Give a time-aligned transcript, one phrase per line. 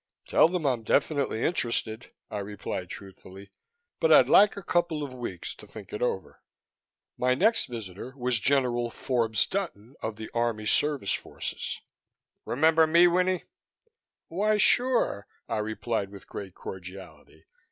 [0.25, 3.51] "Tell them I'm definitely interested," I replied truthfully,
[3.99, 6.41] "but I'd like a couple of weeks to think it over."
[7.19, 11.81] My next visitor was General Forbes Dutton of the Army Service Forces.
[12.45, 13.43] "Remember me, Winnie?"
[14.27, 17.45] "Why sure!" I replied with great cordiality.